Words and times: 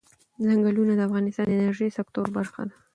ځنګلونه 0.45 0.93
د 0.95 1.01
افغانستان 1.07 1.45
د 1.49 1.51
انرژۍ 1.57 1.89
سکتور 1.97 2.27
برخه 2.37 2.61
ده. 2.69 2.75